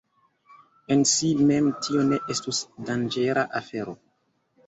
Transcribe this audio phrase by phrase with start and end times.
[0.95, 3.97] En si mem tio ne estus danĝera afero.